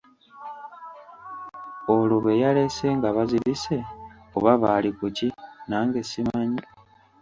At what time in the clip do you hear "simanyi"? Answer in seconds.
6.09-6.61